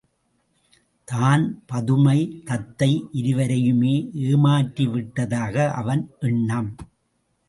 தான், 1.07 1.43
பதுமை 1.65 2.17
தத்தை 2.47 2.89
இருவரையுமே 3.19 3.93
ஏமாற்றிவிட்டதாக 4.29 5.67
அவன் 5.81 6.03
எண்ணம். 6.19 6.71